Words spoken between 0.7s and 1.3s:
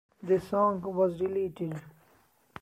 was